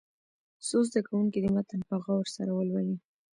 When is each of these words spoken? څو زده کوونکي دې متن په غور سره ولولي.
څو 0.67 0.77
زده 0.87 0.99
کوونکي 1.07 1.37
دې 1.43 1.49
متن 1.55 1.81
په 1.89 1.95
غور 2.03 2.25
سره 2.35 2.51
ولولي. 2.53 2.97